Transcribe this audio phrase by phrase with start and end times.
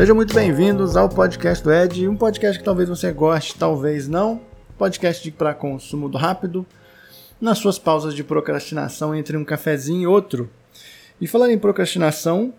[0.00, 4.40] Sejam muito bem-vindos ao podcast do Ed, um podcast que talvez você goste, talvez não.
[4.78, 6.64] Podcast para consumo rápido,
[7.38, 10.48] nas suas pausas de procrastinação entre um cafezinho e outro.
[11.20, 12.54] E falando em procrastinação,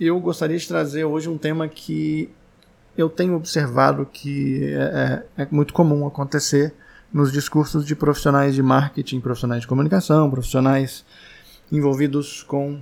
[0.00, 2.30] eu gostaria de trazer hoje um tema que
[2.96, 6.72] eu tenho observado que é, é, é muito comum acontecer
[7.12, 11.04] nos discursos de profissionais de marketing, profissionais de comunicação, profissionais
[11.70, 12.80] envolvidos com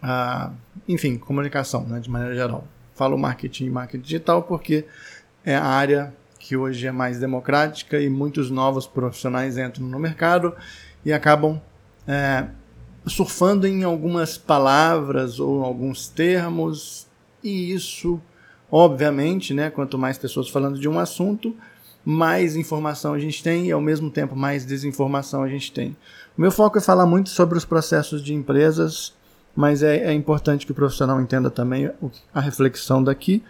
[0.00, 0.50] a,
[0.88, 2.66] enfim, comunicação, né, de maneira geral.
[2.94, 4.84] Falo marketing e marketing digital porque
[5.44, 10.54] é a área que hoje é mais democrática e muitos novos profissionais entram no mercado
[11.04, 11.60] e acabam
[12.06, 12.46] é,
[13.06, 17.06] surfando em algumas palavras ou alguns termos
[17.42, 18.20] e isso,
[18.70, 21.54] obviamente, né, quanto mais pessoas falando de um assunto,
[22.04, 25.96] mais informação a gente tem e ao mesmo tempo mais desinformação a gente tem.
[26.36, 29.14] O meu foco é falar muito sobre os processos de empresas,
[29.54, 31.90] mas é, é importante que o profissional entenda também
[32.32, 33.42] a reflexão daqui.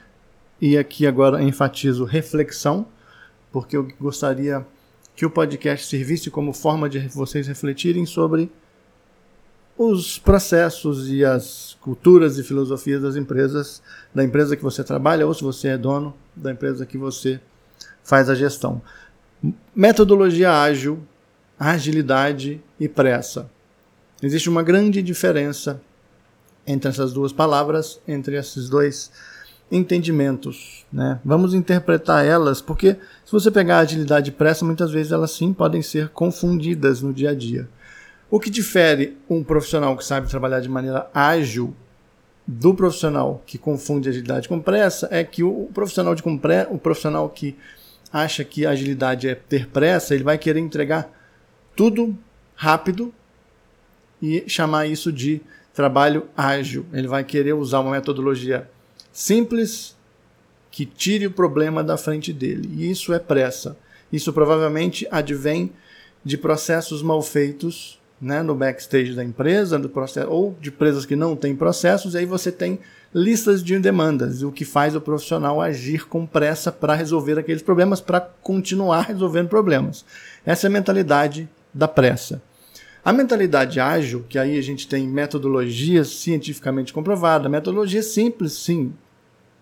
[0.61, 2.87] E aqui agora enfatizo reflexão,
[3.51, 4.65] porque eu gostaria
[5.15, 8.51] que o podcast servisse como forma de vocês refletirem sobre
[9.77, 13.83] os processos e as culturas e filosofias das empresas,
[14.15, 17.41] da empresa que você trabalha, ou se você é dono da empresa que você
[18.05, 18.81] faz a gestão.
[19.75, 21.01] Metodologia ágil,
[21.59, 23.51] agilidade e pressa.
[24.23, 25.81] Existe uma grande diferença
[26.67, 29.11] entre essas duas palavras, entre esses dois
[29.71, 30.85] entendimentos.
[30.93, 31.19] Né?
[31.25, 35.81] Vamos interpretar elas, porque se você pegar agilidade e pressa, muitas vezes elas sim podem
[35.81, 37.69] ser confundidas no dia a dia.
[38.31, 41.75] O que difere um profissional que sabe trabalhar de maneira ágil
[42.47, 46.67] do profissional que confunde agilidade com pressa é que o profissional de compre...
[46.71, 47.57] o profissional que
[48.13, 51.11] acha que agilidade é ter pressa, ele vai querer entregar
[51.75, 52.17] tudo
[52.55, 53.13] rápido
[54.21, 55.41] e chamar isso de
[55.75, 56.87] trabalho ágil.
[56.93, 58.69] Ele vai querer usar uma metodologia
[59.13, 59.97] simples
[60.71, 62.69] que tire o problema da frente dele.
[62.77, 63.77] E isso é pressa.
[64.13, 65.73] Isso provavelmente advém
[66.25, 71.17] de processos mal feitos né, no backstage da empresa, do processo, ou de empresas que
[71.17, 72.79] não têm processos, e aí você tem
[73.13, 78.01] listas de demandas, o que faz o profissional agir com pressa para resolver aqueles problemas,
[78.01, 80.05] para continuar resolvendo problemas.
[80.47, 82.41] Essa é a mentalidade da pressa.
[83.05, 88.93] A mentalidade ágil, que aí a gente tem metodologia cientificamente comprovada, metodologia simples, sim.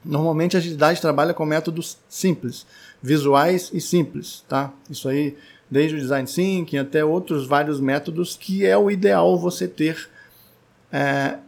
[0.05, 2.67] Normalmente a agilidade trabalha com métodos simples,
[3.03, 4.73] visuais e simples, tá?
[4.91, 5.37] Isso aí,
[5.71, 10.09] desde o design thinking até outros vários métodos, que é o ideal você ter
[10.93, 11.39] é,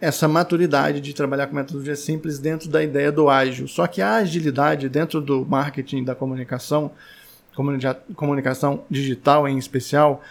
[0.00, 3.68] essa maturidade de trabalhar com metodologia simples dentro da ideia do ágil.
[3.68, 6.90] Só que a agilidade dentro do marketing da comunicação,
[8.14, 10.22] comunicação digital em especial,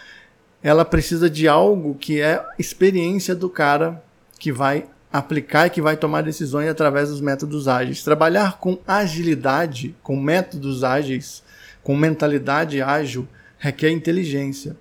[0.62, 4.02] ela precisa de algo que é experiência do cara
[4.38, 8.02] que vai aplicar e que vai tomar decisões através dos métodos ágeis.
[8.02, 11.42] Trabalhar com agilidade, com métodos ágeis,
[11.82, 13.26] com mentalidade ágil,
[13.58, 14.76] requer inteligência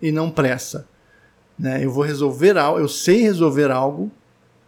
[0.00, 0.86] e não pressa.
[1.58, 1.84] Né?
[1.84, 4.10] Eu vou resolver algo, eu sei resolver algo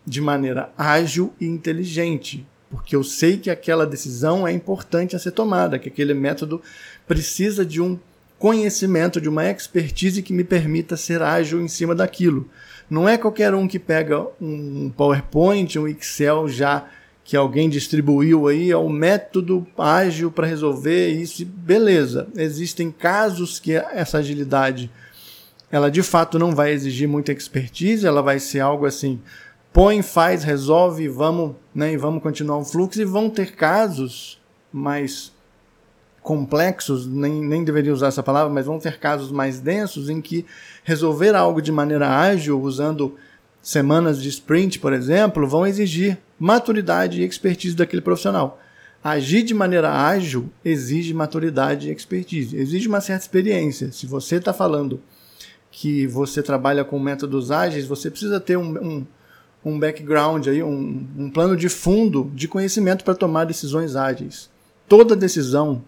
[0.06, 5.32] de maneira ágil e inteligente, porque eu sei que aquela decisão é importante a ser
[5.32, 6.62] tomada, que aquele método
[7.06, 7.98] precisa de um
[8.38, 12.49] conhecimento, de uma expertise que me permita ser ágil em cima daquilo.
[12.88, 16.87] Não é qualquer um que pega um PowerPoint, um Excel já
[17.25, 21.44] que alguém distribuiu aí, é o método ágil para resolver isso.
[21.44, 24.91] Beleza, existem casos que essa agilidade
[25.70, 29.20] ela de fato não vai exigir muita expertise, ela vai ser algo assim,
[29.72, 34.41] põe, faz, resolve, vamos, né, e vamos continuar o fluxo e vão ter casos
[34.72, 35.32] mais
[36.22, 40.44] complexos, nem, nem deveria usar essa palavra, mas vão ter casos mais densos em que
[40.84, 43.16] resolver algo de maneira ágil, usando
[43.62, 48.60] semanas de sprint, por exemplo, vão exigir maturidade e expertise daquele profissional.
[49.02, 53.93] Agir de maneira ágil exige maturidade e expertise, exige uma certa experiência.
[53.93, 55.00] Se você está falando
[55.70, 59.06] que você trabalha com métodos ágeis, você precisa ter um, um,
[59.64, 64.50] um background, aí, um, um plano de fundo de conhecimento para tomar decisões ágeis.
[64.88, 65.84] Toda decisão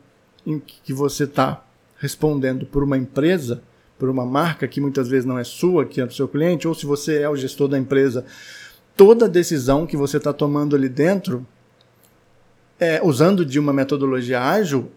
[0.46, 1.64] em que você está
[1.98, 3.62] respondendo por uma empresa,
[3.98, 6.74] por uma marca que muitas vezes não é sua, que é do seu cliente, ou
[6.74, 8.24] se você é o gestor da empresa,
[8.96, 11.46] toda decisão que você está tomando ali dentro,
[12.78, 14.90] é, usando de uma metodologia ágil,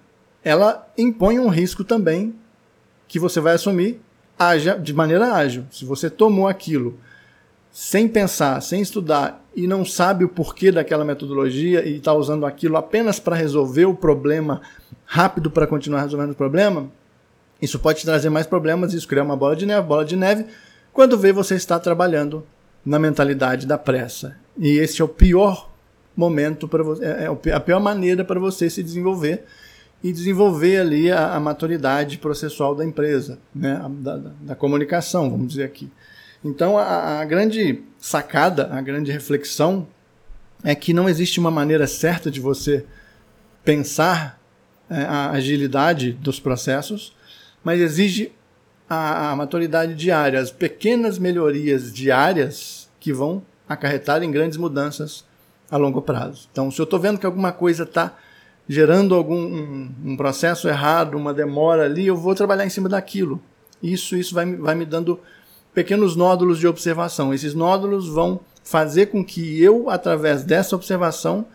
[0.44, 2.34] ela impõe um risco também
[3.08, 4.00] que você vai assumir
[4.38, 5.66] haja de maneira ágil.
[5.70, 6.98] Se você tomou aquilo
[7.74, 12.78] sem pensar, sem estudar e não sabe o porquê daquela metodologia e está usando aquilo
[12.78, 14.62] apenas para resolver o problema
[15.06, 16.88] rápido para continuar resolvendo o problema,
[17.60, 20.16] isso pode te trazer mais problemas e isso criar uma bola de neve, bola de
[20.16, 20.46] neve,
[20.92, 22.46] quando vê você está trabalhando
[22.86, 24.38] na mentalidade da pressa.
[24.56, 25.72] E esse é o pior
[26.16, 29.46] momento para você, é, é a pior maneira para você se desenvolver
[30.04, 33.82] e desenvolver ali a, a maturidade processual da empresa, né?
[34.00, 35.90] da, da, da comunicação, vamos dizer aqui.
[36.44, 39.88] Então, a, a, grande sacada, a grande reflexão
[40.64, 42.86] é que não existe uma maneira certa de você
[43.64, 44.40] pensar
[44.90, 47.16] é, a agilidade dos processos,
[47.64, 48.32] mas exige
[48.90, 55.26] a, a maturidade diária, as pequenas melhorias diárias que vão acarretar em grandes mudanças
[55.72, 56.48] a longo prazo.
[56.52, 58.18] Então, se eu estou vendo que alguma coisa está
[58.68, 63.42] gerando algum um, um, processo errado, uma demora ali, eu vou trabalhar em cima daquilo.
[63.82, 65.20] Isso, isso vai, vai me dando
[65.74, 67.34] pequenos nódulos de observação.
[67.34, 71.46] Esses nódulos vão fazer com que eu, através dessa observação,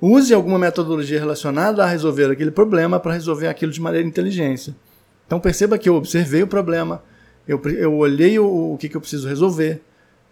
[0.00, 4.74] use alguma metodologia relacionada a resolver aquele problema para resolver aquilo de maneira inteligente.
[5.26, 7.02] Então perceba que eu observei o problema,
[7.46, 9.80] eu, eu olhei o, o que, que eu preciso resolver,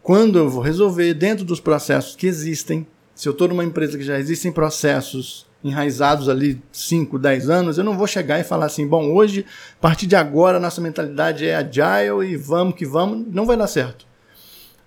[0.03, 2.87] quando eu vou resolver, dentro dos processos que existem.
[3.15, 7.85] Se eu estou numa empresa que já existem processos enraizados ali 5, 10 anos, eu
[7.85, 9.45] não vou chegar e falar assim, bom, hoje,
[9.79, 13.67] a partir de agora, nossa mentalidade é agile e vamos que vamos, não vai dar
[13.67, 14.07] certo.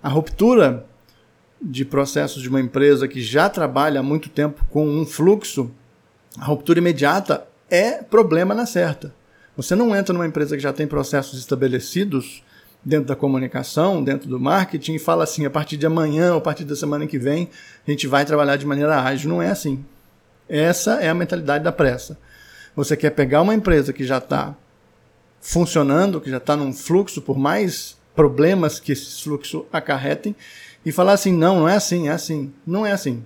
[0.02, 0.86] A ruptura
[1.62, 5.72] de processos de uma empresa que já trabalha há muito tempo com um fluxo,
[6.38, 9.14] a ruptura imediata é problema na certa.
[9.56, 12.44] Você não entra numa empresa que já tem processos estabelecidos
[12.84, 16.42] dentro da comunicação, dentro do marketing, e fala assim: a partir de amanhã ou a
[16.42, 17.50] partir da semana que vem,
[17.88, 19.30] a gente vai trabalhar de maneira ágil.
[19.30, 19.86] Não é assim.
[20.48, 22.18] Essa é a mentalidade da pressa.
[22.76, 24.56] Você quer pegar uma empresa que já está
[25.40, 30.36] funcionando, que já está num fluxo, por mais problemas que esse fluxo acarretem,
[30.86, 32.54] e falar assim: não, não é assim, é assim.
[32.66, 33.24] Não é assim.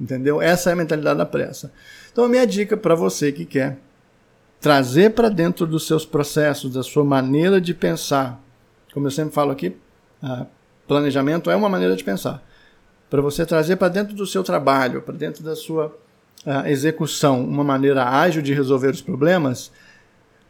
[0.00, 0.40] Entendeu?
[0.42, 1.72] Essa é a mentalidade da pressa.
[2.12, 3.78] Então, a minha dica para você que quer
[4.60, 8.40] trazer para dentro dos seus processos, da sua maneira de pensar,
[8.92, 9.76] como eu sempre falo aqui,
[10.88, 12.42] planejamento é uma maneira de pensar.
[13.10, 15.94] Para você trazer para dentro do seu trabalho, para dentro da sua
[16.46, 19.70] uh, execução, uma maneira ágil de resolver os problemas,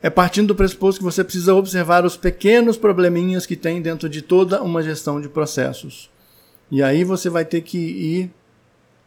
[0.03, 4.21] é partindo do pressuposto que você precisa observar os pequenos probleminhas que tem dentro de
[4.21, 6.11] toda uma gestão de processos.
[6.71, 8.31] E aí você vai ter que ir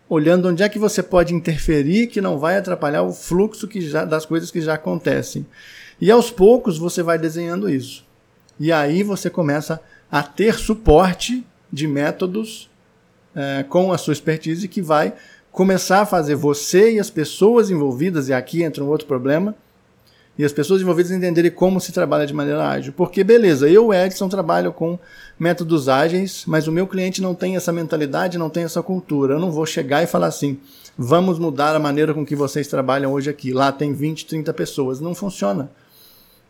[0.10, 4.06] olhando onde é que você pode interferir que não vai atrapalhar o fluxo que já,
[4.06, 5.45] das coisas que já acontecem.
[6.00, 8.06] E aos poucos você vai desenhando isso.
[8.60, 9.80] E aí você começa
[10.12, 12.69] a ter suporte de métodos
[13.36, 15.13] é, com a sua expertise que vai
[15.57, 19.56] começar a fazer você e as pessoas envolvidas, e aqui entra um outro problema,
[20.38, 22.94] e as pessoas envolvidas entenderem como se trabalha de maneira ágil.
[22.95, 25.00] Porque, beleza, eu, Edson, trabalho com
[25.39, 29.33] métodos ágeis, mas o meu cliente não tem essa mentalidade, não tem essa cultura.
[29.33, 30.59] Eu não vou chegar e falar assim,
[30.95, 33.51] vamos mudar a maneira com que vocês trabalham hoje aqui.
[33.51, 35.00] Lá tem 20, 30 pessoas.
[35.00, 35.71] Não funciona.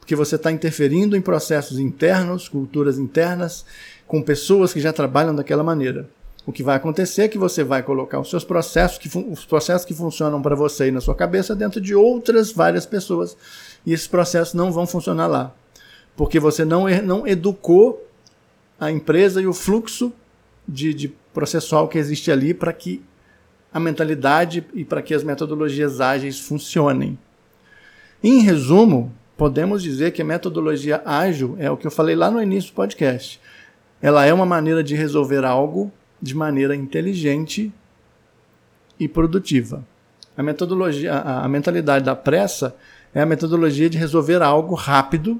[0.02, 3.64] Porque você está interferindo em processos internos, culturas internas,
[4.06, 6.10] com pessoas que já trabalham daquela maneira.
[6.48, 9.84] O que vai acontecer é que você vai colocar os seus processos, que os processos
[9.84, 13.36] que funcionam para você e na sua cabeça dentro de outras várias pessoas.
[13.86, 15.54] E esses processos não vão funcionar lá.
[16.16, 18.02] Porque você não, não educou
[18.80, 20.14] a empresa e o fluxo
[20.66, 23.04] de, de processual que existe ali para que
[23.74, 27.20] a mentalidade e para que as metodologias ágeis funcionem.
[28.24, 32.42] Em resumo, podemos dizer que a metodologia ágil é o que eu falei lá no
[32.42, 33.38] início do podcast.
[34.02, 37.72] Ela é uma maneira de resolver algo de maneira inteligente
[39.00, 39.86] e produtiva.
[40.36, 42.76] A metodologia, a, a mentalidade da pressa
[43.14, 45.40] é a metodologia de resolver algo rápido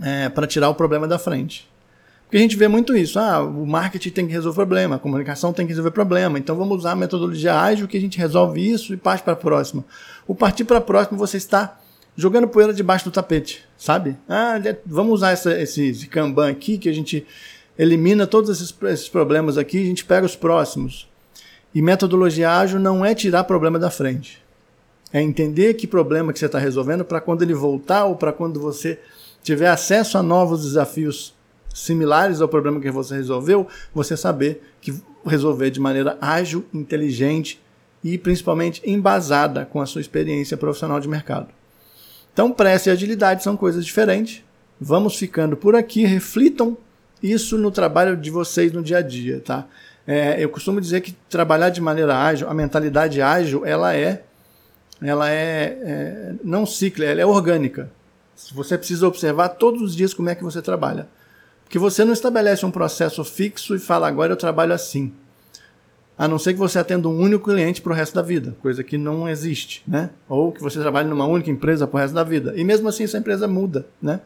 [0.00, 1.70] é, para tirar o problema da frente.
[2.32, 3.18] Porque a gente vê muito isso.
[3.18, 6.38] Ah, o marketing tem que resolver problema, a comunicação tem que resolver problema.
[6.38, 9.36] Então vamos usar a metodologia ágil que a gente resolve isso e parte para a
[9.36, 9.84] próxima.
[10.26, 11.78] O partir para a próxima você está
[12.16, 14.16] jogando poeira debaixo do tapete, sabe?
[14.28, 14.54] Ah,
[14.86, 17.26] vamos usar essa, esse, esse Kanban aqui que a gente
[17.78, 21.08] elimina todos esses, esses problemas aqui a gente pega os próximos.
[21.74, 24.42] E metodologia ágil não é tirar problema da frente.
[25.12, 28.60] É entender que problema que você está resolvendo para quando ele voltar ou para quando
[28.60, 28.98] você
[29.42, 31.34] tiver acesso a novos desafios
[31.74, 37.60] similares ao problema que você resolveu, você saber que resolver de maneira ágil, inteligente
[38.04, 41.48] e principalmente embasada com a sua experiência profissional de mercado.
[42.32, 44.42] Então, pressa e agilidade são coisas diferentes.
[44.80, 46.76] Vamos ficando por aqui, reflitam
[47.22, 49.66] isso no trabalho de vocês no dia a dia, tá?
[50.06, 54.24] É, eu costumo dizer que trabalhar de maneira ágil, a mentalidade ágil, ela é,
[55.00, 57.90] ela é, é não cíclica, ela é orgânica.
[58.52, 61.06] Você precisa observar todos os dias como é que você trabalha.
[61.64, 65.12] Porque você não estabelece um processo fixo e fala, agora eu trabalho assim.
[66.18, 68.84] A não ser que você atenda um único cliente para o resto da vida, coisa
[68.84, 70.10] que não existe, né?
[70.28, 72.52] Ou que você trabalhe numa única empresa para o resto da vida.
[72.56, 74.20] E mesmo assim essa empresa muda, né?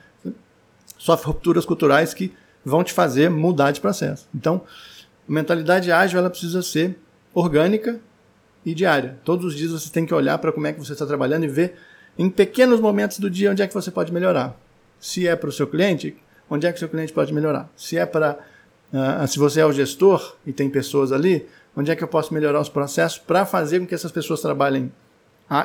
[0.98, 2.34] Sofre rupturas culturais que
[2.66, 4.28] vão te fazer mudar de processo.
[4.34, 4.60] Então,
[5.28, 6.98] a mentalidade ágil ela precisa ser
[7.32, 8.00] orgânica
[8.64, 9.20] e diária.
[9.24, 11.48] Todos os dias você tem que olhar para como é que você está trabalhando e
[11.48, 11.76] ver
[12.18, 14.58] em pequenos momentos do dia onde é que você pode melhorar.
[14.98, 16.16] Se é para o seu cliente,
[16.50, 17.70] onde é que o seu cliente pode melhorar?
[17.76, 18.36] Se é para.
[18.92, 21.46] Uh, se você é o gestor e tem pessoas ali,
[21.76, 24.90] onde é que eu posso melhorar os processos para fazer com que essas pessoas trabalhem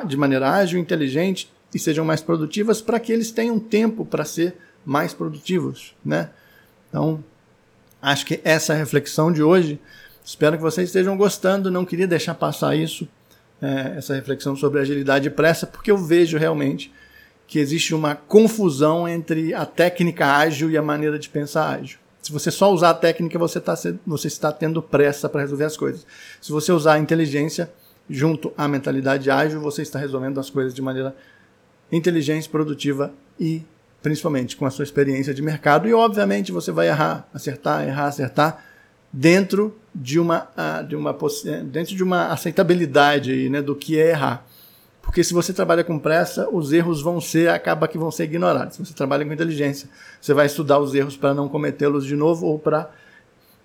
[0.06, 4.54] de maneira ágil, inteligente e sejam mais produtivas para que eles tenham tempo para ser
[4.84, 6.30] mais produtivos, né?
[6.92, 7.24] Então,
[8.02, 9.80] acho que essa é reflexão de hoje,
[10.22, 13.08] espero que vocês estejam gostando, não queria deixar passar isso,
[13.62, 16.92] é, essa reflexão sobre agilidade e pressa, porque eu vejo realmente
[17.46, 21.98] que existe uma confusão entre a técnica ágil e a maneira de pensar ágil.
[22.20, 23.74] Se você só usar a técnica, você, tá,
[24.06, 26.06] você está tendo pressa para resolver as coisas.
[26.42, 27.72] Se você usar a inteligência
[28.08, 31.16] junto à mentalidade ágil, você está resolvendo as coisas de maneira
[31.90, 33.62] inteligente, produtiva e
[34.02, 35.88] principalmente com a sua experiência de mercado.
[35.88, 38.64] E obviamente você vai errar, acertar, errar, acertar
[39.12, 41.16] dentro de uma, ah, de uma,
[41.66, 44.44] dentro de uma aceitabilidade né, do que é errar.
[45.02, 48.76] Porque se você trabalha com pressa, os erros vão ser, acaba que vão ser ignorados.
[48.76, 49.88] Se você trabalha com inteligência,
[50.20, 52.90] você vai estudar os erros para não cometê-los de novo ou para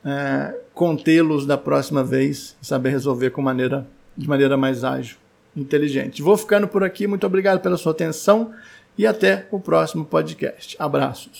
[0.03, 5.17] é, contê-los da próxima vez e saber resolver com maneira, de maneira mais ágil,
[5.55, 6.21] inteligente.
[6.21, 7.07] Vou ficando por aqui.
[7.07, 8.53] Muito obrigado pela sua atenção
[8.97, 10.75] e até o próximo podcast.
[10.79, 11.37] Abraços.